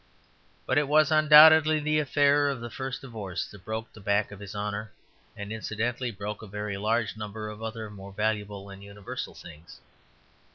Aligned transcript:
But 0.65 0.79
it 0.79 0.87
was 0.87 1.11
undoubtedly 1.11 1.79
the 1.79 1.99
affair 1.99 2.49
of 2.49 2.59
the 2.59 2.71
first 2.71 3.01
divorce 3.01 3.45
that 3.45 3.63
broke 3.63 3.93
the 3.93 4.01
back 4.01 4.31
of 4.31 4.39
his 4.39 4.55
honour, 4.55 4.91
and 5.37 5.53
incidentally 5.53 6.09
broke 6.09 6.41
a 6.41 6.47
very 6.47 6.75
large 6.75 7.15
number 7.15 7.49
of 7.49 7.61
other 7.61 7.87
more 7.91 8.11
valuable 8.11 8.71
and 8.71 8.81
universal 8.83 9.35
things. 9.35 9.79